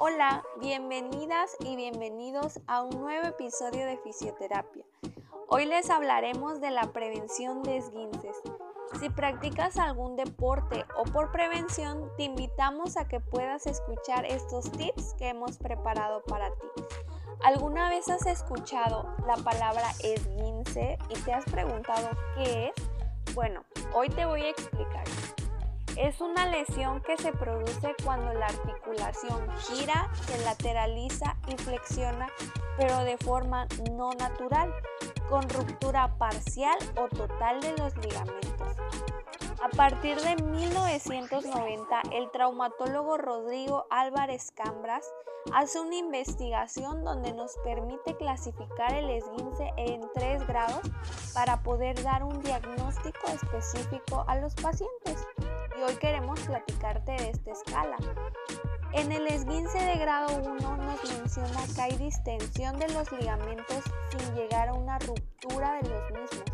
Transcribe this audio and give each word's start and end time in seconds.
Hola, 0.00 0.42
bienvenidas 0.60 1.56
y 1.60 1.76
bienvenidos 1.76 2.58
a 2.66 2.82
un 2.82 3.00
nuevo 3.00 3.28
episodio 3.28 3.86
de 3.86 3.96
Fisioterapia. 3.98 4.84
Hoy 5.48 5.66
les 5.66 5.88
hablaremos 5.88 6.60
de 6.60 6.72
la 6.72 6.92
prevención 6.92 7.62
de 7.62 7.76
esguinces. 7.76 8.36
Si 8.98 9.08
practicas 9.08 9.76
algún 9.78 10.16
deporte 10.16 10.84
o 10.96 11.04
por 11.04 11.30
prevención, 11.30 12.10
te 12.16 12.24
invitamos 12.24 12.96
a 12.96 13.06
que 13.06 13.20
puedas 13.20 13.68
escuchar 13.68 14.24
estos 14.24 14.72
tips 14.72 15.14
que 15.14 15.28
hemos 15.28 15.58
preparado 15.58 16.24
para 16.24 16.50
ti. 16.50 16.66
¿Alguna 17.44 17.88
vez 17.88 18.08
has 18.08 18.26
escuchado 18.26 19.14
la 19.28 19.36
palabra 19.36 19.88
esguince 20.02 20.98
y 21.08 21.14
te 21.20 21.32
has 21.32 21.44
preguntado 21.44 22.10
qué 22.34 22.72
es? 22.74 23.34
Bueno, 23.34 23.62
hoy 23.92 24.08
te 24.08 24.24
voy 24.24 24.42
a 24.42 24.50
explicar. 24.50 25.04
Es 25.96 26.20
una 26.20 26.46
lesión 26.46 27.00
que 27.02 27.16
se 27.16 27.32
produce 27.32 27.94
cuando 28.04 28.34
la 28.34 28.46
articulación 28.46 29.48
gira, 29.60 30.10
se 30.26 30.44
lateraliza 30.44 31.36
y 31.46 31.56
flexiona, 31.56 32.26
pero 32.76 32.98
de 33.04 33.16
forma 33.16 33.68
no 33.92 34.10
natural, 34.12 34.74
con 35.28 35.48
ruptura 35.48 36.18
parcial 36.18 36.76
o 36.96 37.08
total 37.08 37.60
de 37.60 37.76
los 37.76 37.96
ligamentos. 37.98 38.76
A 39.62 39.68
partir 39.68 40.20
de 40.20 40.34
1990, 40.42 42.02
el 42.12 42.28
traumatólogo 42.32 43.16
Rodrigo 43.16 43.86
Álvarez 43.88 44.50
Cambras 44.50 45.08
hace 45.52 45.80
una 45.80 45.94
investigación 45.94 47.04
donde 47.04 47.32
nos 47.32 47.56
permite 47.58 48.16
clasificar 48.16 48.92
el 48.94 49.10
esguince 49.10 49.72
en 49.76 50.00
tres 50.12 50.44
grados 50.48 50.82
para 51.32 51.62
poder 51.62 52.02
dar 52.02 52.24
un 52.24 52.42
diagnóstico 52.42 53.28
específico 53.28 54.24
a 54.26 54.36
los 54.36 54.54
pacientes 54.56 55.24
y 55.76 55.82
hoy 55.82 55.96
queremos 55.96 56.40
platicarte 56.40 57.12
de 57.12 57.30
esta 57.30 57.52
escala. 57.52 57.96
En 58.92 59.10
el 59.10 59.26
esguince 59.26 59.78
de 59.78 59.96
grado 59.96 60.40
1 60.42 60.76
nos 60.76 61.18
menciona 61.18 61.60
que 61.74 61.82
hay 61.82 61.96
distensión 61.96 62.78
de 62.78 62.88
los 62.90 63.10
ligamentos 63.12 63.82
sin 64.10 64.34
llegar 64.34 64.68
a 64.68 64.74
una 64.74 64.98
ruptura 65.00 65.80
de 65.80 65.88
los 65.88 66.10
mismos. 66.10 66.44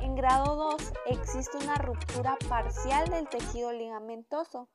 En 0.00 0.16
grado 0.16 0.56
2 0.56 0.92
existe 1.06 1.58
una 1.58 1.76
ruptura 1.76 2.36
parcial 2.48 3.08
del 3.08 3.28
tejido 3.28 3.72
ligamentoso 3.72 4.68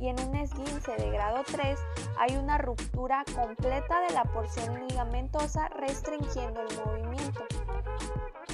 y 0.00 0.08
en 0.08 0.20
un 0.20 0.36
esguince 0.36 0.94
de 0.96 1.10
grado 1.10 1.42
3 1.50 1.78
hay 2.18 2.36
una 2.36 2.58
ruptura 2.58 3.24
completa 3.34 4.00
de 4.06 4.14
la 4.14 4.24
porción 4.24 4.86
ligamentosa 4.86 5.68
restringiendo 5.68 6.60
el 6.60 6.76
movimiento. 6.84 7.44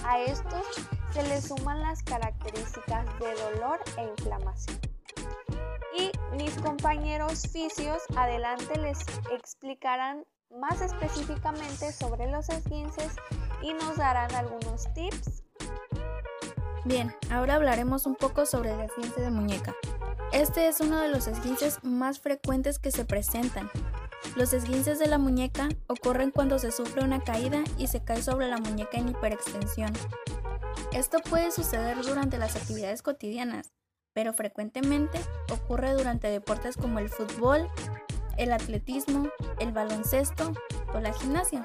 A 0.04 0.20
estos 0.20 0.66
se 1.12 1.22
le 1.22 1.40
suman 1.40 1.80
las 1.80 2.02
características 2.02 3.06
de 3.18 3.34
dolor 3.34 3.80
e 3.96 4.04
inflamación. 4.04 4.78
Y 5.98 6.12
mis 6.36 6.54
compañeros 6.60 7.42
fisios 7.50 8.02
adelante 8.14 8.78
les 8.78 8.98
explicarán 9.32 10.24
más 10.50 10.82
específicamente 10.82 11.90
sobre 11.92 12.30
los 12.30 12.48
esguinces 12.50 13.16
y 13.62 13.72
nos 13.72 13.96
darán 13.96 14.32
algunos 14.34 14.92
tips. 14.92 15.42
Bien, 16.84 17.14
ahora 17.30 17.54
hablaremos 17.54 18.04
un 18.04 18.14
poco 18.14 18.44
sobre 18.44 18.72
el 18.72 18.80
esguince 18.80 19.22
de 19.22 19.30
muñeca. 19.30 19.74
Este 20.32 20.68
es 20.68 20.80
uno 20.80 21.00
de 21.00 21.08
los 21.08 21.28
esguinces 21.28 21.78
más 21.82 22.20
frecuentes 22.20 22.78
que 22.78 22.90
se 22.90 23.06
presentan. 23.06 23.70
Los 24.36 24.52
esguinces 24.52 24.98
de 24.98 25.06
la 25.06 25.18
muñeca 25.18 25.68
ocurren 25.86 26.30
cuando 26.30 26.58
se 26.58 26.72
sufre 26.72 27.04
una 27.04 27.20
caída 27.22 27.62
y 27.78 27.86
se 27.86 28.02
cae 28.02 28.22
sobre 28.22 28.48
la 28.48 28.58
muñeca 28.58 28.98
en 28.98 29.08
hiperextensión. 29.08 29.92
Esto 30.92 31.18
puede 31.20 31.50
suceder 31.50 31.96
durante 32.02 32.38
las 32.38 32.56
actividades 32.56 33.02
cotidianas, 33.02 33.72
pero 34.12 34.32
frecuentemente 34.32 35.20
ocurre 35.52 35.92
durante 35.92 36.28
deportes 36.28 36.76
como 36.76 36.98
el 36.98 37.08
fútbol, 37.08 37.68
el 38.36 38.52
atletismo, 38.52 39.28
el 39.60 39.72
baloncesto 39.72 40.52
o 40.92 41.00
la 41.00 41.12
gimnasia. 41.12 41.64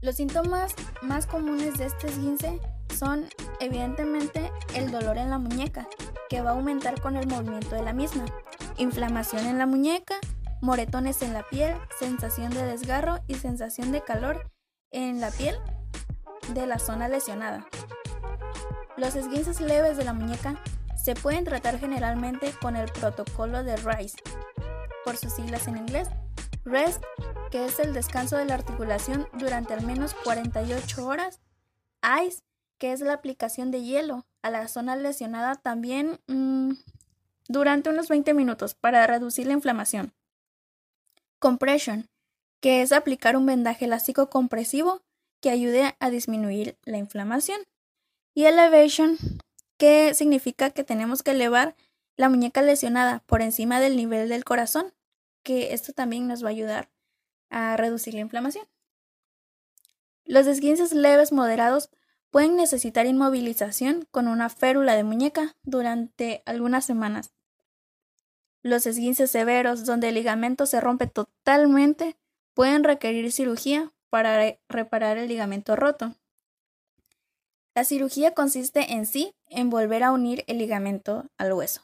Los 0.00 0.16
síntomas 0.16 0.74
más 1.00 1.26
comunes 1.26 1.78
de 1.78 1.86
este 1.86 2.08
esguince 2.08 2.60
son 2.92 3.28
evidentemente 3.60 4.50
el 4.74 4.90
dolor 4.90 5.16
en 5.16 5.30
la 5.30 5.38
muñeca, 5.38 5.88
que 6.28 6.40
va 6.40 6.50
a 6.50 6.54
aumentar 6.54 7.00
con 7.00 7.16
el 7.16 7.28
movimiento 7.28 7.76
de 7.76 7.82
la 7.82 7.92
misma, 7.92 8.24
inflamación 8.78 9.46
en 9.46 9.58
la 9.58 9.66
muñeca, 9.66 10.16
moretones 10.62 11.20
en 11.22 11.34
la 11.34 11.42
piel, 11.42 11.74
sensación 11.98 12.50
de 12.50 12.64
desgarro 12.64 13.18
y 13.26 13.34
sensación 13.34 13.90
de 13.90 14.00
calor 14.00 14.48
en 14.92 15.20
la 15.20 15.30
piel 15.30 15.56
de 16.54 16.66
la 16.66 16.78
zona 16.78 17.08
lesionada. 17.08 17.66
Los 18.96 19.16
esguinces 19.16 19.60
leves 19.60 19.96
de 19.96 20.04
la 20.04 20.12
muñeca 20.12 20.62
se 20.96 21.16
pueden 21.16 21.44
tratar 21.44 21.80
generalmente 21.80 22.52
con 22.60 22.76
el 22.76 22.90
protocolo 22.92 23.64
de 23.64 23.76
RICE, 23.76 24.18
por 25.04 25.16
sus 25.16 25.32
siglas 25.32 25.66
en 25.66 25.78
inglés, 25.78 26.08
REST, 26.64 27.02
que 27.50 27.66
es 27.66 27.80
el 27.80 27.92
descanso 27.92 28.36
de 28.36 28.44
la 28.44 28.54
articulación 28.54 29.26
durante 29.32 29.74
al 29.74 29.84
menos 29.84 30.14
48 30.22 31.04
horas, 31.04 31.40
ICE, 32.24 32.44
que 32.78 32.92
es 32.92 33.00
la 33.00 33.14
aplicación 33.14 33.72
de 33.72 33.82
hielo 33.82 34.26
a 34.42 34.50
la 34.50 34.68
zona 34.68 34.94
lesionada 34.94 35.56
también 35.56 36.20
mm, 36.28 36.74
durante 37.48 37.90
unos 37.90 38.06
20 38.06 38.32
minutos 38.34 38.74
para 38.74 39.04
reducir 39.08 39.48
la 39.48 39.54
inflamación. 39.54 40.14
Compression, 41.42 42.08
que 42.60 42.82
es 42.82 42.92
aplicar 42.92 43.36
un 43.36 43.46
vendaje 43.46 43.86
elástico 43.86 44.30
compresivo 44.30 45.02
que 45.40 45.50
ayude 45.50 45.96
a 45.98 46.08
disminuir 46.08 46.78
la 46.84 46.98
inflamación. 46.98 47.60
Y 48.32 48.44
elevation, 48.44 49.18
que 49.76 50.14
significa 50.14 50.70
que 50.70 50.84
tenemos 50.84 51.24
que 51.24 51.32
elevar 51.32 51.74
la 52.16 52.28
muñeca 52.28 52.62
lesionada 52.62 53.24
por 53.26 53.42
encima 53.42 53.80
del 53.80 53.96
nivel 53.96 54.28
del 54.28 54.44
corazón, 54.44 54.94
que 55.42 55.74
esto 55.74 55.92
también 55.92 56.28
nos 56.28 56.44
va 56.44 56.46
a 56.46 56.52
ayudar 56.52 56.92
a 57.50 57.76
reducir 57.76 58.14
la 58.14 58.20
inflamación. 58.20 58.68
Los 60.24 60.46
esguinces 60.46 60.92
leves 60.92 61.32
moderados 61.32 61.90
pueden 62.30 62.54
necesitar 62.54 63.06
inmovilización 63.06 64.06
con 64.12 64.28
una 64.28 64.48
férula 64.48 64.94
de 64.94 65.02
muñeca 65.02 65.56
durante 65.64 66.44
algunas 66.46 66.84
semanas. 66.84 67.34
Los 68.62 68.86
esguinces 68.86 69.30
severos, 69.30 69.84
donde 69.84 70.08
el 70.08 70.14
ligamento 70.14 70.66
se 70.66 70.80
rompe 70.80 71.06
totalmente, 71.06 72.16
pueden 72.54 72.84
requerir 72.84 73.32
cirugía 73.32 73.92
para 74.08 74.56
reparar 74.68 75.18
el 75.18 75.28
ligamento 75.28 75.74
roto. 75.74 76.14
La 77.74 77.84
cirugía 77.84 78.34
consiste 78.34 78.92
en 78.92 79.06
sí 79.06 79.34
en 79.48 79.70
volver 79.70 80.02
a 80.02 80.12
unir 80.12 80.44
el 80.46 80.58
ligamento 80.58 81.26
al 81.38 81.52
hueso. 81.54 81.82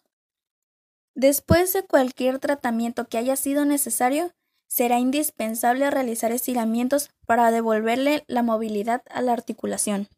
Después 1.14 1.72
de 1.72 1.82
cualquier 1.82 2.38
tratamiento 2.38 3.08
que 3.08 3.18
haya 3.18 3.34
sido 3.34 3.64
necesario, 3.64 4.32
será 4.68 5.00
indispensable 5.00 5.90
realizar 5.90 6.30
estiramientos 6.30 7.10
para 7.26 7.50
devolverle 7.50 8.24
la 8.28 8.42
movilidad 8.42 9.02
a 9.10 9.22
la 9.22 9.32
articulación. 9.32 10.08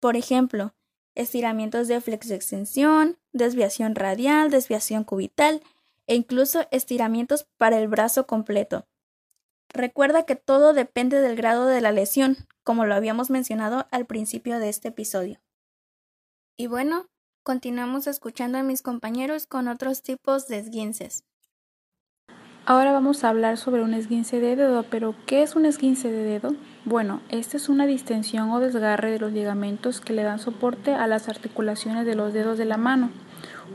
Por 0.00 0.16
ejemplo, 0.16 0.74
estiramientos 1.14 1.88
de 1.88 2.00
flexoextensión, 2.00 3.16
desviación 3.32 3.94
radial, 3.94 4.50
desviación 4.50 5.04
cubital 5.04 5.62
e 6.06 6.14
incluso 6.14 6.66
estiramientos 6.70 7.46
para 7.58 7.78
el 7.78 7.88
brazo 7.88 8.26
completo. 8.26 8.86
Recuerda 9.72 10.24
que 10.24 10.36
todo 10.36 10.72
depende 10.72 11.20
del 11.20 11.36
grado 11.36 11.66
de 11.66 11.80
la 11.80 11.92
lesión, 11.92 12.36
como 12.62 12.86
lo 12.86 12.94
habíamos 12.94 13.30
mencionado 13.30 13.86
al 13.90 14.06
principio 14.06 14.58
de 14.58 14.68
este 14.68 14.88
episodio. 14.88 15.40
Y 16.56 16.68
bueno, 16.68 17.06
continuamos 17.42 18.06
escuchando 18.06 18.58
a 18.58 18.62
mis 18.62 18.82
compañeros 18.82 19.46
con 19.46 19.68
otros 19.68 20.02
tipos 20.02 20.46
de 20.46 20.58
esguinces. 20.58 21.24
Ahora 22.66 22.92
vamos 22.92 23.24
a 23.24 23.28
hablar 23.28 23.58
sobre 23.58 23.82
un 23.82 23.92
esguince 23.92 24.40
de 24.40 24.56
dedo, 24.56 24.84
pero 24.84 25.14
¿qué 25.26 25.42
es 25.42 25.54
un 25.54 25.66
esguince 25.66 26.10
de 26.10 26.22
dedo? 26.24 26.56
Bueno, 26.86 27.22
esta 27.30 27.56
es 27.56 27.70
una 27.70 27.86
distensión 27.86 28.50
o 28.50 28.60
desgarre 28.60 29.10
de 29.10 29.18
los 29.18 29.32
ligamentos 29.32 30.02
que 30.02 30.12
le 30.12 30.22
dan 30.22 30.38
soporte 30.38 30.92
a 30.92 31.06
las 31.06 31.30
articulaciones 31.30 32.04
de 32.04 32.14
los 32.14 32.34
dedos 32.34 32.58
de 32.58 32.66
la 32.66 32.76
mano. 32.76 33.08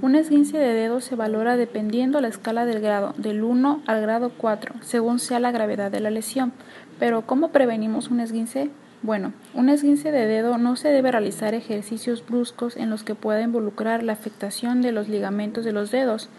Un 0.04 0.14
esguince 0.14 0.60
de 0.60 0.76
dedo 0.76 1.02
se 1.02 1.16
valora 1.16 1.58
dependiendo 1.58 2.22
la 2.22 2.28
escala 2.28 2.66
del 2.66 2.82
grado, 2.82 3.16
del 3.18 3.44
1 3.44 3.82
al 3.88 4.02
grado 4.02 4.32
4, 4.38 4.76
según 4.82 5.18
sea 5.18 5.40
la 5.40 5.50
gravedad 5.50 5.90
de 5.90 6.02
la 6.02 6.12
lesión. 6.12 6.54
Pero 7.00 7.26
¿cómo 7.26 7.50
prevenimos 7.50 8.12
un 8.12 8.20
esguince? 8.20 8.70
Bueno, 9.02 9.34
un 9.56 9.70
esguince 9.70 10.12
de 10.12 10.28
dedo 10.28 10.60
no 10.60 10.76
se 10.76 10.90
debe 10.90 11.12
realizar 11.12 11.56
ejercicios 11.56 12.24
bruscos 12.24 12.78
en 12.78 12.92
los 12.92 13.04
que 13.04 13.16
pueda 13.16 13.42
involucrar 13.42 14.04
la 14.04 14.14
afectación 14.14 14.84
de 14.84 14.92
los 14.92 15.10
ligamentos 15.10 15.66
de 15.66 15.72
los 15.72 15.90
dedos. 15.90 16.30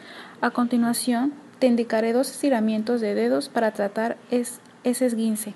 A 0.41 0.51
continuación, 0.51 1.33
te 1.59 1.67
indicaré 1.67 2.13
dos 2.13 2.31
estiramientos 2.31 3.01
de 3.01 3.17
dedos 3.17 3.49
para 3.49 3.73
tratar 3.73 4.19
ese 4.31 4.61
esguince. 4.85 5.55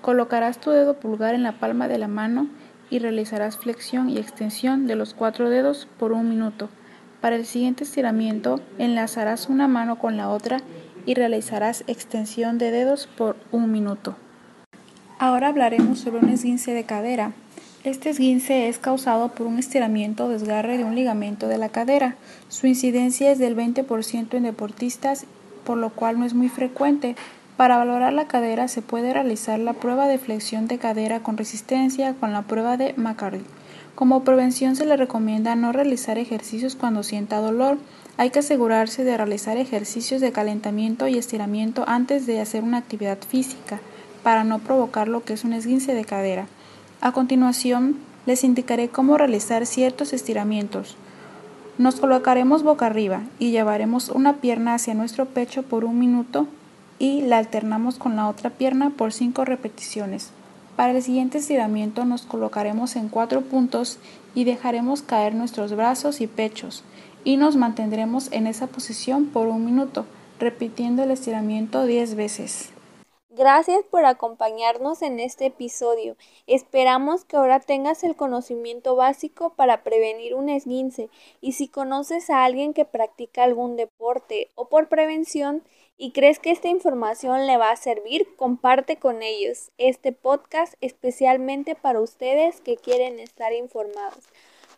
Colocarás 0.00 0.58
tu 0.58 0.70
dedo 0.70 0.94
pulgar 0.94 1.34
en 1.34 1.42
la 1.42 1.52
palma 1.52 1.88
de 1.88 1.98
la 1.98 2.08
mano 2.08 2.48
y 2.88 2.98
realizarás 2.98 3.56
flexión 3.56 4.08
y 4.08 4.18
extensión 4.18 4.86
de 4.86 4.96
los 4.96 5.14
cuatro 5.14 5.50
dedos 5.50 5.88
por 5.98 6.12
un 6.12 6.28
minuto. 6.28 6.68
Para 7.20 7.36
el 7.36 7.44
siguiente 7.44 7.84
estiramiento, 7.84 8.60
enlazarás 8.78 9.48
una 9.48 9.68
mano 9.68 9.98
con 9.98 10.16
la 10.16 10.30
otra 10.30 10.58
y 11.06 11.14
realizarás 11.14 11.84
extensión 11.86 12.58
de 12.58 12.70
dedos 12.70 13.06
por 13.06 13.36
un 13.52 13.70
minuto. 13.70 14.16
Ahora 15.18 15.48
hablaremos 15.48 15.98
sobre 15.98 16.20
un 16.20 16.30
esguince 16.30 16.72
de 16.72 16.84
cadera. 16.84 17.32
Este 17.84 18.10
esguince 18.10 18.68
es 18.68 18.78
causado 18.78 19.28
por 19.28 19.46
un 19.46 19.58
estiramiento 19.58 20.24
o 20.24 20.28
desgarre 20.28 20.78
de 20.78 20.84
un 20.84 20.94
ligamento 20.94 21.46
de 21.46 21.58
la 21.58 21.68
cadera. 21.68 22.16
Su 22.48 22.66
incidencia 22.66 23.30
es 23.30 23.38
del 23.38 23.56
20% 23.56 24.34
en 24.34 24.42
deportistas 24.42 25.26
por 25.64 25.78
lo 25.78 25.90
cual 25.90 26.18
no 26.18 26.24
es 26.24 26.34
muy 26.34 26.48
frecuente. 26.48 27.16
Para 27.60 27.76
valorar 27.76 28.14
la 28.14 28.26
cadera 28.26 28.68
se 28.68 28.80
puede 28.80 29.12
realizar 29.12 29.58
la 29.58 29.74
prueba 29.74 30.06
de 30.06 30.16
flexión 30.16 30.66
de 30.66 30.78
cadera 30.78 31.20
con 31.20 31.36
resistencia 31.36 32.14
con 32.14 32.32
la 32.32 32.40
prueba 32.40 32.78
de 32.78 32.94
McCarthy. 32.96 33.44
Como 33.94 34.24
prevención 34.24 34.76
se 34.76 34.86
le 34.86 34.96
recomienda 34.96 35.54
no 35.56 35.70
realizar 35.70 36.16
ejercicios 36.16 36.74
cuando 36.74 37.02
sienta 37.02 37.36
dolor. 37.42 37.76
Hay 38.16 38.30
que 38.30 38.38
asegurarse 38.38 39.04
de 39.04 39.14
realizar 39.14 39.58
ejercicios 39.58 40.22
de 40.22 40.32
calentamiento 40.32 41.06
y 41.06 41.18
estiramiento 41.18 41.84
antes 41.86 42.24
de 42.24 42.40
hacer 42.40 42.64
una 42.64 42.78
actividad 42.78 43.18
física 43.28 43.78
para 44.22 44.42
no 44.42 44.60
provocar 44.60 45.08
lo 45.08 45.22
que 45.22 45.34
es 45.34 45.44
un 45.44 45.52
esguince 45.52 45.92
de 45.92 46.06
cadera. 46.06 46.46
A 47.02 47.12
continuación, 47.12 47.98
les 48.24 48.42
indicaré 48.42 48.88
cómo 48.88 49.18
realizar 49.18 49.66
ciertos 49.66 50.14
estiramientos. 50.14 50.96
Nos 51.76 52.00
colocaremos 52.00 52.62
boca 52.62 52.86
arriba 52.86 53.20
y 53.38 53.50
llevaremos 53.50 54.08
una 54.08 54.36
pierna 54.36 54.72
hacia 54.72 54.94
nuestro 54.94 55.26
pecho 55.26 55.62
por 55.62 55.84
un 55.84 55.98
minuto 55.98 56.46
y 57.00 57.22
la 57.22 57.38
alternamos 57.38 57.98
con 57.98 58.14
la 58.14 58.28
otra 58.28 58.50
pierna 58.50 58.90
por 58.90 59.12
5 59.12 59.44
repeticiones. 59.44 60.30
Para 60.76 60.92
el 60.92 61.02
siguiente 61.02 61.38
estiramiento 61.38 62.04
nos 62.04 62.22
colocaremos 62.22 62.94
en 62.94 63.08
cuatro 63.08 63.40
puntos 63.40 63.98
y 64.34 64.44
dejaremos 64.44 65.02
caer 65.02 65.34
nuestros 65.34 65.74
brazos 65.74 66.20
y 66.20 66.28
pechos 66.28 66.84
y 67.24 67.36
nos 67.36 67.56
mantendremos 67.56 68.30
en 68.32 68.46
esa 68.46 68.66
posición 68.66 69.26
por 69.26 69.48
un 69.48 69.64
minuto, 69.64 70.06
repitiendo 70.38 71.02
el 71.02 71.10
estiramiento 71.10 71.84
10 71.84 72.14
veces. 72.14 72.70
Gracias 73.30 73.84
por 73.90 74.04
acompañarnos 74.04 75.02
en 75.02 75.20
este 75.20 75.46
episodio. 75.46 76.16
Esperamos 76.46 77.24
que 77.24 77.36
ahora 77.36 77.60
tengas 77.60 78.04
el 78.04 78.16
conocimiento 78.16 78.96
básico 78.96 79.54
para 79.54 79.82
prevenir 79.82 80.34
un 80.34 80.48
esguince 80.48 81.08
y 81.40 81.52
si 81.52 81.68
conoces 81.68 82.28
a 82.28 82.44
alguien 82.44 82.74
que 82.74 82.84
practica 82.84 83.44
algún 83.44 83.76
deporte 83.76 84.50
o 84.56 84.68
por 84.68 84.88
prevención 84.88 85.62
y 86.00 86.12
crees 86.12 86.38
que 86.38 86.50
esta 86.50 86.68
información 86.68 87.46
le 87.46 87.58
va 87.58 87.70
a 87.70 87.76
servir, 87.76 88.26
comparte 88.36 88.96
con 88.96 89.22
ellos 89.22 89.70
este 89.76 90.12
podcast 90.12 90.72
especialmente 90.80 91.74
para 91.74 92.00
ustedes 92.00 92.62
que 92.62 92.78
quieren 92.78 93.20
estar 93.20 93.52
informados. 93.52 94.24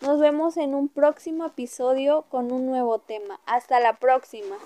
Nos 0.00 0.18
vemos 0.18 0.56
en 0.56 0.74
un 0.74 0.88
próximo 0.88 1.46
episodio 1.46 2.24
con 2.28 2.50
un 2.50 2.66
nuevo 2.66 2.98
tema. 2.98 3.40
Hasta 3.46 3.78
la 3.78 4.00
próxima. 4.00 4.56